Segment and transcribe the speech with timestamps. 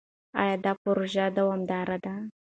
[0.41, 2.15] ایا دا پروژه دوامداره ده؟